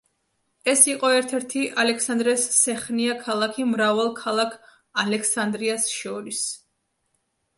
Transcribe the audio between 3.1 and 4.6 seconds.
ქალაქი მრავალ ქალაქ